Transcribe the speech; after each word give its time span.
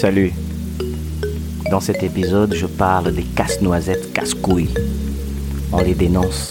Salut. 0.00 0.32
Dans 1.70 1.80
cet 1.80 2.02
épisode, 2.02 2.54
je 2.54 2.64
parle 2.64 3.12
des 3.12 3.22
casse-noisettes 3.22 4.14
casse-couilles. 4.14 4.72
On 5.72 5.82
les 5.82 5.92
dénonce. 5.92 6.50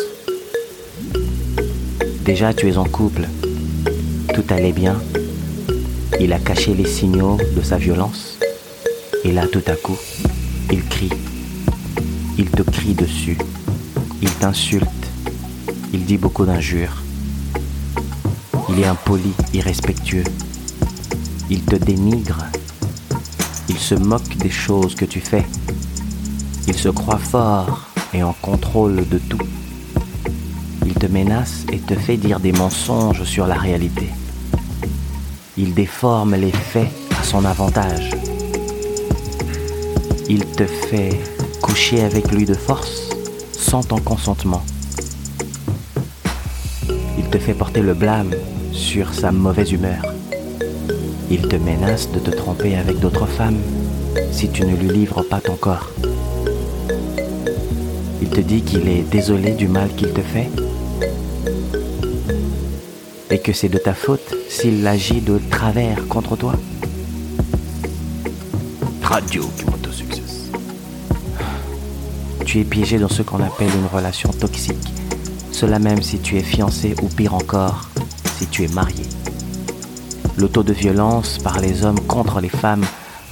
Déjà, 2.24 2.54
tu 2.54 2.70
es 2.70 2.78
en 2.78 2.84
couple. 2.84 3.28
Tout 4.36 4.44
allait 4.52 4.72
bien. 4.72 5.02
Il 6.20 6.32
a 6.32 6.38
caché 6.38 6.76
les 6.76 6.86
signaux 6.86 7.40
de 7.56 7.64
sa 7.64 7.78
violence. 7.78 8.38
Et 9.24 9.32
là, 9.32 9.48
tout 9.48 9.64
à 9.66 9.74
coup, 9.74 9.98
il 10.72 10.86
crie. 10.86 11.10
Il 12.38 12.52
te 12.52 12.62
crie 12.62 12.94
dessus. 12.94 13.40
Il 14.22 14.30
t'insulte. 14.30 15.08
Il 15.92 16.06
dit 16.06 16.20
beaucoup 16.20 16.46
d'injures. 16.46 17.02
Il 18.70 18.80
est 18.80 18.86
impoli, 18.86 19.34
irrespectueux. 19.56 20.26
Il 21.50 21.64
te 21.64 21.78
dénigre. 21.78 22.46
Il 23.70 23.78
se 23.78 23.94
moque 23.94 24.36
des 24.38 24.50
choses 24.50 24.96
que 24.96 25.06
tu 25.06 25.20
fais. 25.20 25.46
Il 26.68 26.74
se 26.74 26.90
croit 26.90 27.20
fort 27.20 27.88
et 28.14 28.24
en 28.24 28.34
contrôle 28.34 29.08
de 29.08 29.20
tout. 29.20 29.38
Il 30.88 30.96
te 30.96 31.06
menace 31.06 31.66
et 31.72 31.78
te 31.78 31.94
fait 31.94 32.18
dire 32.18 32.40
des 32.40 32.52
mensonges 32.52 33.24
sur 33.24 33.46
la 33.46 33.54
réalité. 33.54 34.10
Il 35.56 35.76
déforme 35.76 36.36
les 36.36 36.52
faits 36.52 36.90
à 37.20 37.24
son 37.24 37.46
avantage. 37.46 38.10
Il 40.28 40.46
te 40.46 40.66
fait 40.66 41.20
coucher 41.62 42.02
avec 42.02 42.32
lui 42.32 42.46
de 42.46 42.56
force 42.56 43.10
sans 43.52 43.84
ton 43.84 44.00
consentement. 44.00 44.64
Il 47.20 47.30
te 47.30 47.38
fait 47.38 47.54
porter 47.54 47.82
le 47.82 47.94
blâme 47.94 48.32
sur 48.72 49.14
sa 49.14 49.32
mauvaise 49.32 49.72
humeur. 49.72 50.19
Il 51.32 51.48
te 51.48 51.56
menace 51.56 52.12
de 52.12 52.20
te 52.20 52.32
tromper 52.32 52.76
avec 52.76 53.00
d'autres 53.00 53.28
femmes 53.28 53.60
si 54.32 54.50
tu 54.50 54.64
ne 54.66 54.76
lui 54.76 54.90
livres 54.90 55.22
pas 55.22 55.40
ton 55.40 55.56
corps. 55.56 55.92
Il 58.22 58.30
te 58.30 58.42
dit 58.42 58.64
qu'il 58.64 58.88
est 58.88 59.04
désolé 59.04 59.52
du 59.52 59.68
mal 59.68 59.90
qu'il 59.96 60.12
te 60.12 60.22
fait 60.22 60.50
et 63.30 63.40
que 63.40 63.54
c'est 63.54 63.70
de 63.70 63.78
ta 63.78 63.94
faute 63.94 64.36
s'il 64.50 64.86
agit 64.88 65.22
de 65.22 65.40
travers 65.52 66.08
contre 66.08 66.36
toi. 66.36 66.54
Radio 69.04 69.44
succès. 69.92 70.22
Tu 72.46 72.60
es 72.60 72.64
piégé 72.64 72.98
dans 72.98 73.10
ce 73.10 73.22
qu'on 73.22 73.42
appelle 73.44 73.70
une 73.76 73.88
relation 73.88 74.30
toxique. 74.32 74.94
Cela 75.52 75.78
même 75.78 76.02
si 76.02 76.20
tu 76.20 76.38
es 76.38 76.44
fiancé 76.44 76.96
ou 77.02 77.08
pire 77.08 77.34
encore, 77.34 77.90
si 78.38 78.48
tu 78.48 78.64
es 78.64 78.68
marié. 78.68 79.04
Le 80.40 80.48
taux 80.48 80.64
de 80.64 80.72
violence 80.72 81.38
par 81.38 81.60
les 81.60 81.84
hommes 81.84 82.00
contre 82.00 82.40
les 82.40 82.48
femmes 82.48 82.86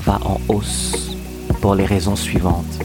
va 0.04 0.20
en 0.26 0.42
hausse 0.50 1.16
pour 1.62 1.74
les 1.74 1.86
raisons 1.86 2.18
suivantes. 2.18 2.80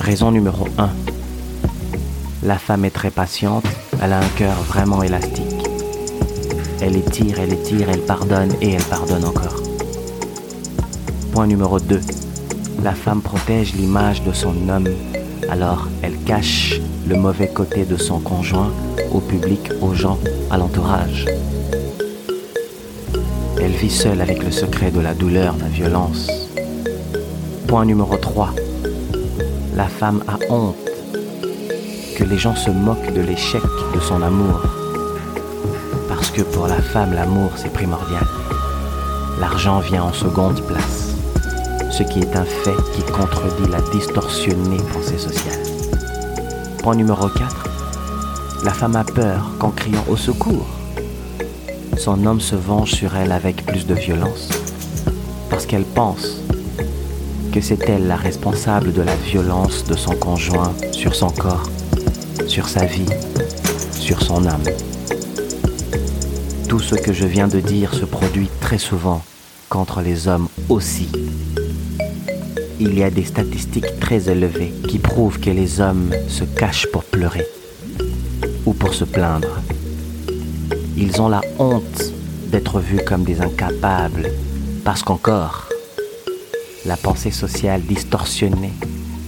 Raison 0.00 0.30
numéro 0.30 0.66
1. 0.78 0.88
La 2.42 2.56
femme 2.56 2.86
est 2.86 2.90
très 2.90 3.10
patiente, 3.10 3.66
elle 4.00 4.14
a 4.14 4.18
un 4.18 4.28
cœur 4.38 4.54
vraiment 4.62 5.02
élastique. 5.02 5.68
Elle 6.80 6.96
étire, 6.96 7.38
elle 7.38 7.52
étire, 7.52 7.90
elle 7.90 8.00
pardonne 8.00 8.54
et 8.62 8.72
elle 8.72 8.84
pardonne 8.84 9.26
encore. 9.26 9.62
Point 11.32 11.46
numéro 11.46 11.78
2. 11.78 12.00
La 12.82 12.94
femme 12.94 13.20
protège 13.20 13.74
l'image 13.74 14.22
de 14.22 14.32
son 14.32 14.70
homme, 14.70 14.88
alors 15.50 15.88
elle 16.00 16.16
cache 16.20 16.80
le 17.06 17.16
mauvais 17.16 17.48
côté 17.48 17.84
de 17.84 17.98
son 17.98 18.20
conjoint 18.20 18.72
au 19.12 19.20
public, 19.20 19.70
aux 19.82 19.92
gens, 19.92 20.18
à 20.50 20.56
l'entourage. 20.56 21.26
Elle 23.64 23.72
vit 23.72 23.88
seule 23.88 24.20
avec 24.20 24.44
le 24.44 24.50
secret 24.50 24.90
de 24.90 25.00
la 25.00 25.14
douleur, 25.14 25.54
de 25.54 25.62
la 25.62 25.68
violence. 25.68 26.30
Point 27.66 27.86
numéro 27.86 28.14
3. 28.14 28.50
La 29.74 29.88
femme 29.88 30.22
a 30.28 30.36
honte 30.52 30.76
que 32.14 32.24
les 32.24 32.36
gens 32.36 32.54
se 32.54 32.68
moquent 32.68 33.14
de 33.14 33.22
l'échec 33.22 33.62
de 33.94 34.00
son 34.00 34.20
amour. 34.20 34.60
Parce 36.10 36.30
que 36.30 36.42
pour 36.42 36.66
la 36.66 36.82
femme, 36.82 37.14
l'amour, 37.14 37.52
c'est 37.56 37.72
primordial. 37.72 38.26
L'argent 39.40 39.80
vient 39.80 40.02
en 40.02 40.12
seconde 40.12 40.60
place. 40.66 41.14
Ce 41.90 42.02
qui 42.02 42.20
est 42.20 42.36
un 42.36 42.44
fait 42.44 42.76
qui 42.94 43.02
contredit 43.10 43.70
la 43.70 43.80
distorsionnée 43.92 44.82
pensée 44.92 45.16
sociale. 45.16 45.62
Point 46.82 46.96
numéro 46.96 47.28
4. 47.30 47.64
La 48.62 48.72
femme 48.72 48.96
a 48.96 49.04
peur 49.04 49.52
qu'en 49.58 49.70
criant 49.70 50.04
au 50.06 50.18
secours, 50.18 50.66
son 52.04 52.26
homme 52.26 52.42
se 52.42 52.54
venge 52.54 52.92
sur 52.92 53.16
elle 53.16 53.32
avec 53.32 53.64
plus 53.64 53.86
de 53.86 53.94
violence. 53.94 54.50
Parce 55.48 55.64
qu'elle 55.64 55.86
pense 55.86 56.42
que 57.50 57.62
c'est 57.62 57.88
elle 57.88 58.06
la 58.06 58.16
responsable 58.16 58.92
de 58.92 59.00
la 59.00 59.16
violence 59.16 59.84
de 59.84 59.96
son 59.96 60.14
conjoint 60.14 60.74
sur 60.92 61.14
son 61.14 61.30
corps, 61.30 61.66
sur 62.46 62.68
sa 62.68 62.84
vie, 62.84 63.08
sur 63.98 64.20
son 64.20 64.44
âme. 64.44 64.64
Tout 66.68 66.80
ce 66.80 66.94
que 66.94 67.14
je 67.14 67.24
viens 67.24 67.48
de 67.48 67.60
dire 67.60 67.94
se 67.94 68.04
produit 68.04 68.50
très 68.60 68.76
souvent 68.76 69.22
contre 69.70 70.02
les 70.02 70.28
hommes 70.28 70.48
aussi. 70.68 71.08
Il 72.80 72.98
y 72.98 73.02
a 73.02 73.08
des 73.08 73.24
statistiques 73.24 73.98
très 73.98 74.28
élevées 74.28 74.74
qui 74.86 74.98
prouvent 74.98 75.40
que 75.40 75.48
les 75.48 75.80
hommes 75.80 76.10
se 76.28 76.44
cachent 76.44 76.88
pour 76.92 77.04
pleurer 77.04 77.46
ou 78.66 78.74
pour 78.74 78.92
se 78.92 79.04
plaindre. 79.04 79.62
Ils 80.96 81.20
ont 81.20 81.28
la 81.28 81.40
honte 81.58 82.12
d'être 82.46 82.78
vus 82.78 83.00
comme 83.04 83.24
des 83.24 83.40
incapables 83.40 84.30
parce 84.84 85.02
qu'encore, 85.02 85.68
la 86.86 86.96
pensée 86.96 87.32
sociale 87.32 87.82
distorsionnée 87.82 88.72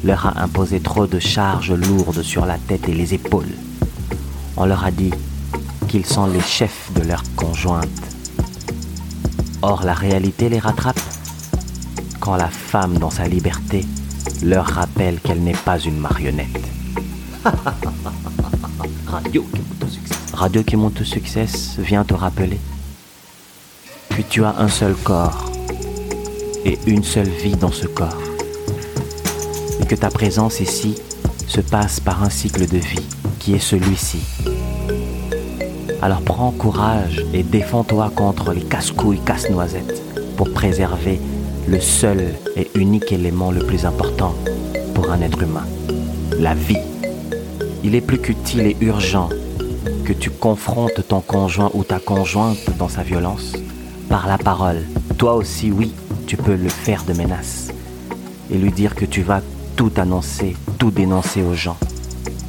leur 0.05 0.27
a 0.27 0.43
imposé 0.43 0.79
trop 0.79 1.09
de 1.09 1.19
charges 1.19 1.73
lourdes 1.73 2.23
sur 2.23 2.47
la 2.47 2.57
tête 2.59 2.89
et 2.89 2.95
les 2.95 3.15
épaules. 3.15 3.55
On 4.57 4.65
leur 4.65 4.85
a 4.85 4.93
dit 4.93 5.11
qu'ils 5.89 6.07
sont 6.07 6.27
les 6.27 6.41
chefs 6.41 6.93
de 6.95 7.03
leur 7.03 7.25
conjointe. 7.35 7.89
Or, 9.63 9.83
la 9.83 9.95
réalité 9.95 10.49
les 10.49 10.61
rattrape 10.61 11.01
quand 12.21 12.37
la 12.37 12.49
femme, 12.49 12.99
dans 12.99 13.11
sa 13.11 13.27
liberté, 13.27 13.85
leur 14.45 14.67
rappelle 14.67 15.19
qu'elle 15.21 15.41
n'est 15.41 15.53
pas 15.53 15.81
une 15.81 15.99
marionnette. 15.99 16.69
Radio 19.07 19.45
Radio 20.37 20.63
qui 20.63 20.77
monte 20.77 21.01
au 21.01 21.05
succès 21.05 21.47
vient 21.79 22.05
te 22.05 22.13
rappeler 22.13 22.59
que 24.11 24.21
tu 24.21 24.45
as 24.45 24.55
un 24.59 24.69
seul 24.69 24.95
corps 24.95 25.51
et 26.67 26.79
une 26.87 27.03
seule 27.03 27.31
vie 27.31 27.57
dans 27.57 27.73
ce 27.73 27.87
corps. 27.87 28.21
Et 29.81 29.87
que 29.87 29.95
ta 29.95 30.11
présence 30.11 30.61
ici 30.61 30.95
se 31.47 31.63
passe 31.63 32.01
par 32.01 32.23
un 32.23 32.29
cycle 32.29 32.67
de 32.67 32.77
vie 32.77 33.07
qui 33.39 33.55
est 33.55 33.59
celui-ci. 33.59 34.19
Alors 36.03 36.21
prends 36.21 36.51
courage 36.51 37.25
et 37.33 37.43
défends-toi 37.43 38.13
contre 38.15 38.53
les 38.53 38.65
casse-couilles, 38.65 39.25
casse-noisettes 39.25 40.03
pour 40.37 40.53
préserver 40.53 41.19
le 41.67 41.81
seul 41.81 42.35
et 42.57 42.71
unique 42.75 43.11
élément 43.11 43.51
le 43.51 43.65
plus 43.65 43.87
important 43.87 44.35
pour 44.95 45.11
un 45.11 45.23
être 45.23 45.41
humain, 45.41 45.67
la 46.39 46.53
vie. 46.53 46.77
Il 47.83 47.95
est 47.95 48.03
plus 48.03 48.19
qu'utile 48.19 48.67
et 48.67 48.77
urgent 48.83 49.31
que 50.07 50.13
tu 50.13 50.31
confrontes 50.31 51.09
ton 51.09 51.21
conjoint 51.21 51.73
ou 51.75 51.83
ta 51.83 51.99
conjointe 51.99 52.71
dans 52.79 52.89
sa 52.89 53.03
violence 53.03 53.55
par 54.09 54.29
la 54.29 54.39
parole. 54.39 54.85
Toi 55.19 55.35
aussi, 55.35 55.73
oui, 55.73 55.93
tu 56.29 56.37
peux 56.37 56.55
le 56.55 56.69
faire 56.69 57.03
de 57.03 57.13
menace 57.13 57.73
et 58.49 58.57
lui 58.57 58.71
dire 58.71 58.95
que 58.95 59.05
tu 59.05 59.23
vas 59.23 59.43
tout 59.75 59.91
annoncer, 59.97 60.57
tout 60.79 60.93
dénoncer 60.93 61.43
aux 61.43 61.55
gens, 61.55 61.77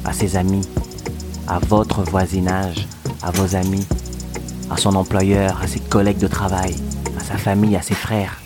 à 0.04 0.12
ses 0.12 0.36
amis, 0.36 0.68
à 1.48 1.58
votre 1.58 2.02
voisinage, 2.02 2.86
à 3.22 3.32
vos 3.32 3.56
amis, 3.56 3.86
à 4.70 4.76
son 4.76 4.94
employeur, 4.94 5.60
à 5.60 5.66
ses 5.66 5.80
collègues 5.80 6.18
de 6.18 6.28
travail, 6.28 6.76
à 7.18 7.24
sa 7.24 7.38
famille, 7.38 7.74
à 7.74 7.82
ses 7.82 7.94
frères, 7.94 8.40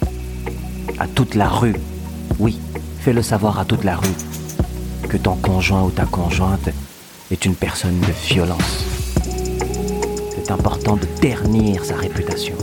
à 0.99 1.07
toute 1.07 1.35
la 1.35 1.51
rue. 1.51 1.77
Oui, 2.39 2.59
fais-le 3.01 3.21
savoir 3.21 3.59
à 3.59 3.67
toute 3.67 3.85
la 3.85 3.97
rue 3.97 4.17
que 5.11 5.19
ton 5.19 5.37
conjoint 5.37 5.83
ou 5.83 5.91
ta 5.91 6.07
conjointe 6.07 6.71
est 7.31 7.45
une 7.45 7.57
personne 7.57 8.01
de 8.01 8.13
violence. 8.27 9.02
Important 10.49 10.97
de 10.97 11.07
ternir 11.21 11.85
sa 11.85 11.95
réputation. 11.95 12.55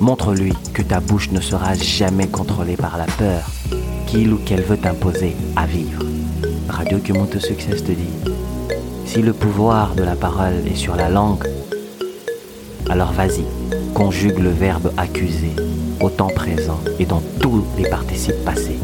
Montre-lui 0.00 0.52
que 0.72 0.82
ta 0.82 1.00
bouche 1.00 1.30
ne 1.30 1.40
sera 1.40 1.74
jamais 1.74 2.26
contrôlée 2.26 2.76
par 2.76 2.98
la 2.98 3.04
peur 3.04 3.44
qu'il 4.06 4.32
ou 4.32 4.38
qu'elle 4.38 4.62
veut 4.62 4.76
t'imposer 4.76 5.34
à 5.54 5.66
vivre. 5.66 6.04
Radio 6.68 6.98
qui 6.98 7.12
monte 7.12 7.38
succès 7.38 7.76
te 7.76 7.92
dit, 7.92 8.32
si 9.04 9.22
le 9.22 9.32
pouvoir 9.32 9.94
de 9.94 10.02
la 10.02 10.16
parole 10.16 10.66
est 10.66 10.76
sur 10.76 10.96
la 10.96 11.08
langue, 11.08 11.46
alors 12.90 13.12
vas-y, 13.12 13.44
conjugue 13.94 14.38
le 14.38 14.50
verbe 14.50 14.92
accuser 14.96 15.54
au 16.00 16.10
temps 16.10 16.30
présent 16.34 16.80
et 16.98 17.06
dans 17.06 17.22
tous 17.40 17.64
les 17.78 17.88
participes 17.88 18.44
passés 18.44 18.78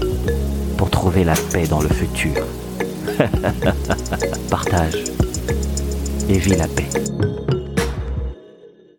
pour 0.77 0.91
trouver 0.91 1.25
la 1.25 1.35
paix 1.53 1.67
dans 1.67 1.81
le 1.81 1.89
futur. 1.89 2.44
Partage 4.50 5.12
et 6.32 6.38
vis 6.38 6.56
la 6.56 6.67
paix. 6.67 6.88